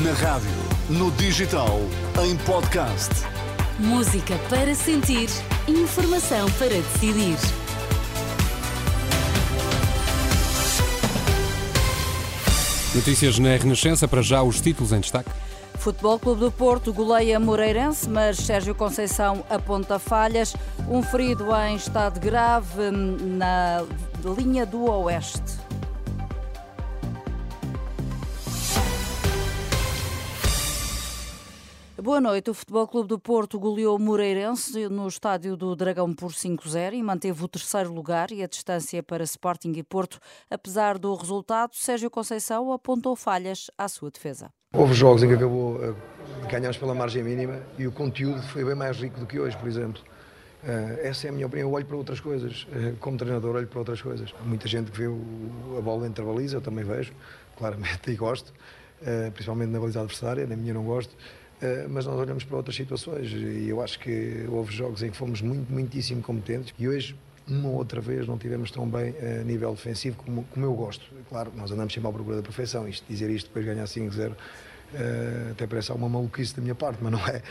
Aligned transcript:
Na 0.00 0.12
rádio, 0.12 0.48
no 0.88 1.10
digital, 1.10 1.78
em 2.24 2.34
podcast. 2.46 3.10
Música 3.78 4.38
para 4.48 4.74
sentir, 4.74 5.28
informação 5.68 6.50
para 6.52 6.70
decidir. 6.70 7.36
Notícias 12.94 13.38
na 13.38 13.54
Renascença, 13.54 14.08
para 14.08 14.22
já 14.22 14.42
os 14.42 14.62
títulos 14.62 14.92
em 14.92 15.00
destaque. 15.00 15.28
Futebol 15.74 16.18
Clube 16.18 16.40
do 16.40 16.50
Porto 16.50 16.90
goleia 16.90 17.38
Moreirense, 17.38 18.08
mas 18.08 18.38
Sérgio 18.38 18.74
Conceição 18.74 19.44
aponta 19.50 19.98
falhas. 19.98 20.56
Um 20.88 21.02
ferido 21.02 21.54
em 21.54 21.76
estado 21.76 22.18
grave 22.18 22.90
na 22.90 23.84
linha 24.38 24.64
do 24.64 24.90
Oeste. 24.90 25.60
Boa 32.02 32.20
noite. 32.20 32.50
O 32.50 32.54
Futebol 32.54 32.88
Clube 32.88 33.08
do 33.08 33.16
Porto 33.16 33.60
goleou 33.60 33.96
o 33.96 33.98
Moreirense 34.00 34.88
no 34.88 35.06
estádio 35.06 35.56
do 35.56 35.76
Dragão 35.76 36.12
por 36.12 36.32
5-0 36.32 36.94
e 36.94 37.00
manteve 37.00 37.44
o 37.44 37.46
terceiro 37.46 37.92
lugar 37.92 38.32
e 38.32 38.42
a 38.42 38.48
distância 38.48 39.00
para 39.04 39.22
Sporting 39.22 39.72
e 39.76 39.84
Porto. 39.84 40.18
Apesar 40.50 40.98
do 40.98 41.14
resultado, 41.14 41.76
Sérgio 41.76 42.10
Conceição 42.10 42.72
apontou 42.72 43.14
falhas 43.14 43.70
à 43.78 43.86
sua 43.86 44.10
defesa. 44.10 44.50
Houve 44.74 44.94
jogos 44.94 45.22
em 45.22 45.28
que 45.28 45.34
acabou, 45.34 45.78
eh, 45.80 45.94
ganhámos 46.50 46.76
pela 46.76 46.92
margem 46.92 47.22
mínima 47.22 47.62
e 47.78 47.86
o 47.86 47.92
conteúdo 47.92 48.42
foi 48.48 48.64
bem 48.64 48.74
mais 48.74 48.96
rico 48.96 49.20
do 49.20 49.24
que 49.26 49.38
hoje, 49.38 49.56
por 49.56 49.68
exemplo. 49.68 50.02
Uh, 50.64 51.06
essa 51.06 51.28
é 51.28 51.30
a 51.30 51.32
minha 51.32 51.46
opinião. 51.46 51.68
Eu 51.68 51.72
olho 51.72 51.86
para 51.86 51.96
outras 51.96 52.18
coisas. 52.18 52.64
Uh, 52.64 52.96
como 52.98 53.16
treinador, 53.16 53.54
olho 53.54 53.68
para 53.68 53.78
outras 53.78 54.02
coisas. 54.02 54.34
Muita 54.44 54.66
gente 54.66 54.90
que 54.90 54.98
vê 54.98 55.06
a 55.06 55.80
bola 55.80 56.04
entre 56.08 56.24
a 56.24 56.26
baliza, 56.26 56.56
eu 56.56 56.60
também 56.60 56.84
vejo, 56.84 57.12
claramente, 57.56 58.00
e 58.10 58.16
gosto, 58.16 58.52
principalmente 59.34 59.70
na 59.70 59.78
baliza 59.78 60.00
adversária, 60.00 60.44
na 60.48 60.56
minha 60.56 60.74
não 60.74 60.82
gosto. 60.82 61.16
Eh, 61.62 61.86
mas 61.88 62.04
nós 62.04 62.18
olhamos 62.18 62.42
para 62.42 62.56
outras 62.56 62.74
situações 62.74 63.30
e 63.32 63.68
eu 63.68 63.80
acho 63.80 63.98
que 64.00 64.44
houve 64.48 64.74
jogos 64.74 65.00
em 65.02 65.10
que 65.10 65.16
fomos 65.16 65.40
muito, 65.40 65.72
muitíssimo 65.72 66.20
competentes 66.20 66.74
e 66.76 66.88
hoje 66.88 67.14
uma 67.46 67.68
ou 67.68 67.76
outra 67.76 68.00
vez 68.00 68.26
não 68.26 68.36
tivemos 68.36 68.70
tão 68.70 68.88
bem 68.88 69.14
a 69.40 69.44
nível 69.44 69.72
defensivo 69.72 70.16
como, 70.16 70.44
como 70.44 70.66
eu 70.66 70.74
gosto. 70.74 71.06
Claro, 71.28 71.52
nós 71.56 71.70
andamos 71.70 71.94
sempre 71.94 72.08
à 72.08 72.12
procura 72.12 72.36
da 72.36 72.42
perfeição, 72.42 72.88
isto, 72.88 73.04
dizer 73.08 73.30
isto 73.30 73.46
depois 73.46 73.64
ganhar 73.64 73.84
5-0 73.84 74.32
Uh, 74.92 75.52
até 75.52 75.66
parece 75.66 75.90
alguma 75.90 76.08
maluquice 76.08 76.54
da 76.54 76.62
minha 76.62 76.74
parte, 76.74 76.98
mas 77.00 77.12
não 77.12 77.26
é. 77.26 77.42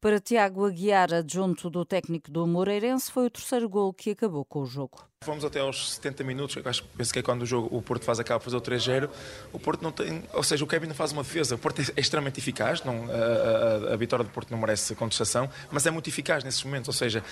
Para 0.00 0.18
Tiago 0.18 0.64
Aguiar, 0.64 1.12
adjunto 1.12 1.68
do 1.68 1.84
técnico 1.84 2.30
do 2.30 2.46
Moreirense, 2.46 3.12
foi 3.12 3.26
o 3.26 3.30
terceiro 3.30 3.68
gol 3.68 3.92
que 3.92 4.10
acabou 4.10 4.44
com 4.44 4.60
o 4.60 4.66
jogo. 4.66 5.04
Fomos 5.22 5.44
até 5.44 5.60
aos 5.60 5.96
70 5.96 6.24
minutos, 6.24 6.66
acho, 6.66 6.82
penso 6.96 7.12
que 7.12 7.18
é 7.18 7.22
quando 7.22 7.42
o, 7.42 7.46
jogo, 7.46 7.76
o 7.76 7.82
Porto 7.82 8.06
faz 8.06 8.18
acaba 8.18 8.40
fazer 8.40 8.56
o 8.56 8.60
3-0. 8.62 9.10
O 9.52 9.58
Porto 9.58 9.82
não 9.82 9.92
tem, 9.92 10.22
ou 10.32 10.42
seja, 10.42 10.64
o 10.64 10.66
Kevin 10.66 10.86
não 10.86 10.94
faz 10.94 11.12
uma 11.12 11.22
defesa. 11.22 11.54
O 11.54 11.58
Porto 11.58 11.82
é, 11.82 11.84
é 11.94 12.00
extremamente 12.00 12.40
eficaz, 12.40 12.82
não, 12.82 13.04
a, 13.10 13.90
a, 13.90 13.92
a 13.92 13.96
vitória 13.96 14.24
do 14.24 14.30
Porto 14.30 14.50
não 14.50 14.58
merece 14.58 14.94
contestação, 14.94 15.50
mas 15.70 15.84
é 15.84 15.90
muito 15.90 16.08
eficaz 16.08 16.42
nesses 16.42 16.64
momentos. 16.64 16.88
Ou 16.88 16.94
seja, 16.94 17.22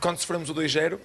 quando 0.00 0.18
sofremos 0.18 0.48
o 0.48 0.54
2-0, 0.54 0.98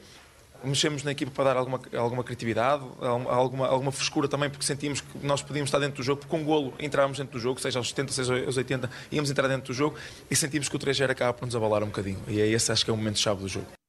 mexemos 0.63 1.03
na 1.03 1.11
equipa 1.11 1.31
para 1.31 1.45
dar 1.45 1.57
alguma, 1.57 1.79
alguma 1.97 2.23
criatividade, 2.23 2.83
alguma, 2.99 3.67
alguma 3.67 3.91
frescura 3.91 4.27
também, 4.27 4.49
porque 4.49 4.65
sentimos 4.65 5.01
que 5.01 5.25
nós 5.25 5.41
podíamos 5.41 5.67
estar 5.67 5.79
dentro 5.79 5.97
do 5.97 6.03
jogo, 6.03 6.21
porque 6.21 6.31
com 6.31 6.41
um 6.41 6.45
golo 6.45 6.73
entrávamos 6.79 7.17
dentro 7.17 7.33
do 7.33 7.39
jogo, 7.39 7.59
seja 7.59 7.79
aos 7.79 7.89
70, 7.89 8.11
seja 8.11 8.45
aos 8.45 8.57
80, 8.57 8.89
íamos 9.11 9.29
entrar 9.29 9.47
dentro 9.47 9.67
do 9.67 9.73
jogo 9.73 9.95
e 10.29 10.35
sentimos 10.35 10.69
que 10.69 10.75
o 10.75 10.79
3 10.79 11.01
acaba 11.01 11.33
por 11.33 11.45
nos 11.45 11.55
abalar 11.55 11.83
um 11.83 11.87
bocadinho. 11.87 12.19
E 12.27 12.39
é 12.39 12.47
esse 12.47 12.71
acho 12.71 12.85
que 12.85 12.91
é 12.91 12.93
o 12.93 12.97
momento-chave 12.97 13.41
do 13.41 13.47
jogo. 13.47 13.80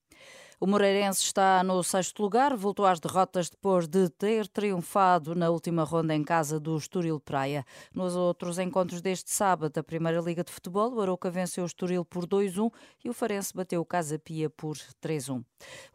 O 0.63 0.67
Moreirense 0.69 1.23
está 1.23 1.61
no 1.65 1.83
sexto 1.83 2.23
lugar, 2.23 2.55
voltou 2.57 2.87
às 2.87 3.01
derrotas 3.01 3.51
depois 3.51 3.89
de 3.89 4.09
ter 4.11 4.47
triunfado 4.47 5.35
na 5.35 5.51
última 5.51 5.83
ronda 5.83 6.15
em 6.15 6.23
casa 6.23 6.61
do 6.61 6.77
Estoril 6.77 7.19
Praia. 7.19 7.67
Nos 7.93 8.15
outros 8.15 8.61
encontros 8.61 9.01
deste 9.01 9.33
sábado 9.33 9.73
da 9.73 9.83
Primeira 9.83 10.21
Liga 10.21 10.45
de 10.45 10.53
Futebol, 10.53 10.95
o 10.95 11.01
Arouca 11.01 11.29
venceu 11.33 11.65
o 11.65 11.67
Estoril 11.67 12.05
por 12.05 12.29
2-1 12.29 12.71
e 13.05 13.11
o 13.11 13.13
Farense 13.13 13.53
bateu 13.53 13.81
o 13.81 13.85
Casa 13.85 14.21
Pia 14.21 14.49
por 14.49 14.77
3-1. 15.03 15.45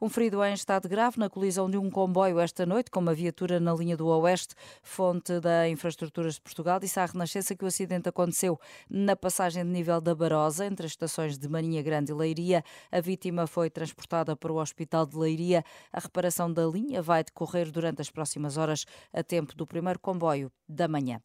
Um 0.01 0.09
ferido 0.09 0.44
em 0.44 0.53
estado 0.53 0.89
grave 0.89 1.17
na 1.17 1.29
colisão 1.29 1.69
de 1.69 1.77
um 1.77 1.89
comboio 1.89 2.38
esta 2.38 2.66
noite 2.66 2.91
com 2.91 3.00
uma 3.00 3.13
viatura 3.13 3.61
na 3.61 3.73
linha 3.73 3.95
do 3.95 4.07
Oeste, 4.07 4.53
fonte 4.83 5.39
da 5.39 5.69
Infraestruturas 5.69 6.33
de 6.33 6.41
Portugal, 6.41 6.77
disse 6.77 7.00
à 7.00 7.06
Renascença 7.06 7.56
que 7.56 7.63
o 7.63 7.67
acidente 7.69 8.09
aconteceu 8.09 8.59
na 8.89 9.16
passagem 9.16 9.63
de 9.63 9.72
nível 9.72 10.01
da 10.01 10.13
Barosa, 10.13 10.66
entre 10.66 10.85
as 10.85 10.91
estações 10.91 11.38
de 11.38 11.47
Marinha 11.47 11.81
Grande 11.81 12.11
e 12.11 12.16
Leiria. 12.16 12.61
A 12.91 13.00
vítima 13.00 13.47
foi 13.47 13.69
transportada 13.69 14.35
para 14.35 14.56
o 14.56 14.56
Hospital 14.59 15.06
de 15.06 15.18
Leiria. 15.18 15.63
A 15.91 16.00
reparação 16.00 16.51
da 16.51 16.66
linha 16.66 17.01
vai 17.01 17.23
decorrer 17.23 17.72
durante 17.72 18.01
as 18.01 18.09
próximas 18.09 18.57
horas, 18.57 18.85
a 19.13 19.23
tempo 19.23 19.56
do 19.56 19.66
primeiro 19.66 20.00
comboio 20.00 20.51
da 20.67 20.88
manhã. 20.88 21.22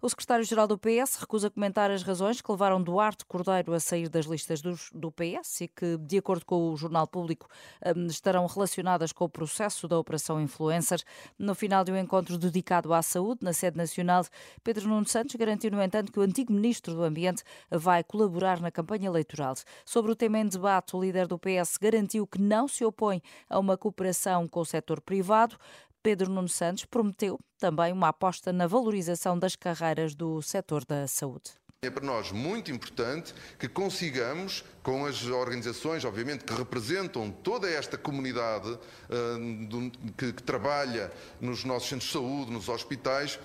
O 0.00 0.08
secretário-geral 0.08 0.66
do 0.66 0.78
PS 0.78 1.16
recusa 1.16 1.50
comentar 1.50 1.90
as 1.90 2.02
razões 2.02 2.40
que 2.40 2.50
levaram 2.50 2.82
Duarte 2.82 3.24
Cordeiro 3.26 3.74
a 3.74 3.80
sair 3.80 4.08
das 4.08 4.26
listas 4.26 4.62
do 4.92 5.12
PS 5.12 5.62
e 5.62 5.68
que, 5.68 5.96
de 5.98 6.18
acordo 6.18 6.44
com 6.44 6.70
o 6.70 6.76
Jornal 6.76 7.06
Público, 7.06 7.46
hum, 7.84 8.06
estarão 8.06 8.46
relacionadas 8.46 9.12
com 9.12 9.24
o 9.24 9.28
processo 9.28 9.86
da 9.88 9.98
Operação 9.98 10.40
Influencer. 10.40 11.02
No 11.38 11.54
final 11.54 11.84
de 11.84 11.92
um 11.92 11.96
encontro 11.96 12.38
dedicado 12.38 12.92
à 12.94 13.02
saúde, 13.02 13.40
na 13.42 13.52
sede 13.52 13.76
nacional, 13.76 14.24
Pedro 14.62 14.88
Nuno 14.88 15.06
Santos 15.06 15.34
garantiu, 15.36 15.70
no 15.70 15.82
entanto, 15.82 16.12
que 16.12 16.18
o 16.18 16.22
antigo 16.22 16.52
ministro 16.52 16.94
do 16.94 17.02
Ambiente 17.02 17.42
vai 17.70 18.02
colaborar 18.02 18.60
na 18.60 18.70
campanha 18.70 19.06
eleitoral. 19.06 19.54
Sobre 19.84 20.12
o 20.12 20.16
tema 20.16 20.38
em 20.38 20.46
debate, 20.48 20.96
o 20.96 21.00
líder 21.00 21.26
do 21.26 21.38
PS 21.38 21.76
garantiu 21.76 22.26
que 22.26 22.40
não 22.40 22.66
se 22.66 22.84
opõe 22.84 23.22
a 23.48 23.58
uma 23.58 23.76
cooperação 23.76 24.48
com 24.48 24.60
o 24.60 24.64
setor 24.64 25.00
privado. 25.00 25.56
Pedro 26.02 26.30
Nuno 26.30 26.48
Santos 26.48 26.84
prometeu 26.84 27.38
também 27.58 27.92
uma 27.92 28.08
aposta 28.08 28.52
na 28.52 28.66
valorização 28.66 29.38
das 29.38 29.56
carreiras 29.56 30.14
do 30.14 30.40
setor 30.42 30.84
da 30.84 31.06
saúde. 31.06 31.50
É 31.82 31.90
para 31.90 32.04
nós 32.04 32.32
muito 32.32 32.70
importante 32.72 33.34
que 33.58 33.68
consigamos, 33.68 34.64
com 34.82 35.04
as 35.06 35.24
organizações, 35.26 36.04
obviamente, 36.04 36.44
que 36.44 36.54
representam 36.54 37.30
toda 37.30 37.68
esta 37.68 37.98
comunidade 37.98 38.68
uh, 38.70 40.10
que, 40.16 40.32
que 40.32 40.42
trabalha 40.42 41.12
nos 41.40 41.64
nossos 41.64 41.88
centros 41.88 42.08
de 42.08 42.12
saúde, 42.12 42.50
nos 42.50 42.68
hospitais, 42.68 43.38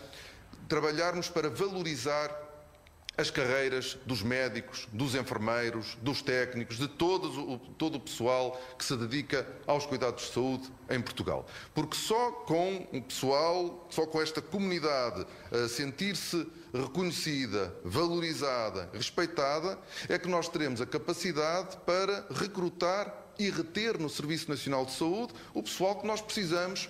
trabalharmos 0.68 1.30
para 1.30 1.50
valorizar 1.50 2.30
as 3.18 3.30
carreiras 3.30 3.98
dos 4.06 4.24
médicos, 4.24 4.88
dos 4.92 5.16
enfermeiros, 5.16 5.98
dos 6.02 6.22
técnicos, 6.22 6.78
de 6.78 6.88
todo 6.88 7.54
o, 7.54 7.58
todo 7.58 7.96
o 7.96 8.00
pessoal 8.00 8.60
que 8.78 8.86
se 8.86 8.96
dedica 8.96 9.48
aos 9.68 9.86
cuidados 9.86 10.28
de 10.28 10.34
saúde 10.34 10.70
em 10.90 11.02
Portugal. 11.02 11.46
Porque 11.74 11.96
só 11.96 12.32
com 12.32 12.88
o 12.92 13.02
pessoal, 13.02 13.88
só 13.90 14.06
com 14.06 14.22
esta 14.22 14.42
comunidade 14.42 15.26
a 15.52 15.68
sentir-se 15.68 16.48
reconhecida, 16.74 17.76
valorizada, 17.84 18.90
respeitada, 18.94 19.78
é 20.08 20.18
que 20.18 20.28
nós 20.28 20.48
teremos 20.48 20.82
a 20.82 20.86
capacidade 20.86 21.78
para 21.86 22.26
recrutar 22.32 23.14
e 23.38 23.50
reter 23.50 23.98
no 23.98 24.10
Serviço 24.10 24.50
Nacional 24.50 24.86
de 24.86 24.94
Saúde 24.94 25.34
o 25.54 25.62
pessoal 25.62 26.00
que 26.00 26.08
nós 26.08 26.22
precisamos 26.22 26.90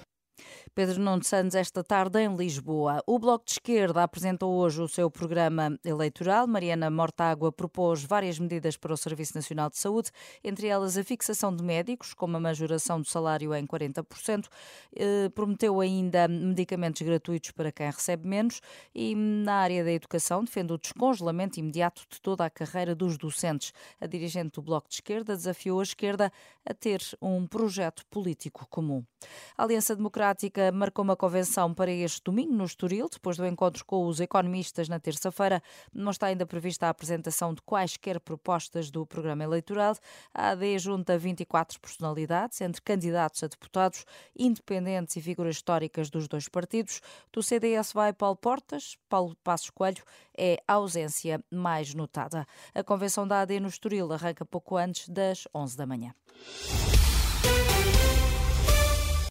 Pedro 0.74 1.02
Nuno 1.02 1.22
Santos 1.22 1.54
esta 1.54 1.84
tarde 1.84 2.18
em 2.22 2.34
Lisboa. 2.34 3.04
O 3.06 3.20
Bloco 3.20 3.44
de 3.44 3.52
Esquerda 3.52 4.04
apresentou 4.04 4.54
hoje 4.54 4.82
o 4.82 4.88
seu 4.88 5.12
programa 5.12 5.78
eleitoral. 5.84 6.48
Mariana 6.48 6.90
Mortágua 6.90 7.52
propôs 7.52 8.06
várias 8.06 8.40
medidas 8.40 8.78
para 8.78 8.94
o 8.94 8.98
Serviço 8.98 9.36
Nacional 9.36 9.70
de 9.70 9.78
Saúde, 9.78 10.12
entre 10.42 10.68
elas 10.68 10.98
a 10.98 11.04
fixação 11.04 11.54
de 11.54 11.62
médicos, 11.62 12.14
com 12.14 12.26
uma 12.26 12.40
majoração 12.40 13.02
do 13.02 13.06
salário 13.06 13.54
em 13.54 13.68
40%. 13.68 14.48
Eh, 14.96 15.28
prometeu 15.36 15.82
ainda 15.82 16.26
medicamentos 16.30 17.02
gratuitos 17.02 17.52
para 17.52 17.70
quem 17.70 17.88
recebe 17.88 18.26
menos 18.26 18.62
e 18.96 19.14
na 19.14 19.56
área 19.56 19.84
da 19.84 19.92
educação 19.92 20.42
defende 20.42 20.72
o 20.72 20.78
descongelamento 20.78 21.60
imediato 21.60 22.04
de 22.10 22.22
toda 22.22 22.46
a 22.46 22.50
carreira 22.50 22.96
dos 22.96 23.18
docentes. 23.18 23.74
A 24.00 24.08
dirigente 24.08 24.52
do 24.54 24.62
Bloco 24.62 24.88
de 24.88 24.96
Esquerda 24.96 25.36
desafiou 25.36 25.82
a 25.82 25.84
esquerda 25.84 26.32
a 26.66 26.74
ter 26.74 27.02
um 27.22 27.46
projeto 27.46 28.06
político 28.06 28.66
comum. 28.70 29.04
A 29.58 29.64
Aliança 29.64 29.94
Democrática 29.94 30.61
marcou 30.70 31.04
uma 31.04 31.16
convenção 31.16 31.74
para 31.74 31.90
este 31.90 32.22
domingo 32.24 32.54
no 32.54 32.66
Estoril, 32.66 33.08
depois 33.10 33.38
do 33.38 33.48
encontro 33.48 33.86
com 33.86 34.06
os 34.06 34.20
economistas 34.20 34.90
na 34.90 35.00
terça-feira. 35.00 35.64
Não 35.94 36.12
está 36.12 36.28
ainda 36.28 36.46
prevista 36.46 36.88
a 36.88 36.90
apresentação 36.90 37.54
de 37.54 37.62
quaisquer 37.62 38.20
propostas 38.20 38.92
do 38.92 39.06
programa 39.06 39.46
eleitoral. 39.46 39.96
A 40.34 40.50
AD 40.50 40.78
junta 40.80 41.18
24 41.18 41.80
personalidades, 41.80 42.60
entre 42.60 42.82
candidatos 42.82 43.42
a 43.44 43.48
deputados, 43.48 44.06
independentes 44.38 45.16
e 45.16 45.22
figuras 45.22 45.56
históricas 45.56 46.10
dos 46.10 46.28
dois 46.28 46.50
partidos. 46.50 47.02
Do 47.32 47.42
CDS 47.42 47.94
vai 47.94 48.12
Paulo 48.12 48.36
Portas, 48.36 48.98
Paulo 49.08 49.36
Passos 49.44 49.70
Coelho 49.70 50.04
é 50.38 50.62
a 50.68 50.74
ausência 50.74 51.44
mais 51.50 51.94
notada. 51.94 52.46
A 52.74 52.84
convenção 52.84 53.28
da 53.28 53.42
AD 53.42 53.60
no 53.60 53.68
Estoril 53.68 54.12
arranca 54.12 54.44
pouco 54.44 54.76
antes 54.76 55.08
das 55.08 55.48
11 55.54 55.78
da 55.78 55.86
manhã. 55.86 56.14